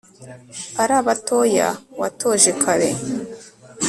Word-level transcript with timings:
ari 0.81 0.93
abatoya 1.01 1.67
watoje 1.99 2.51
kare 2.61 2.89